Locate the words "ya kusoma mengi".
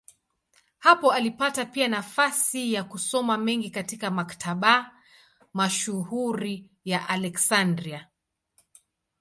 2.73-3.69